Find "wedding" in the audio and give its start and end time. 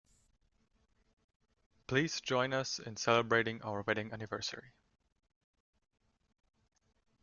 3.83-4.11